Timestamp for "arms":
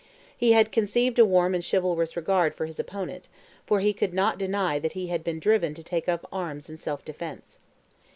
6.33-6.71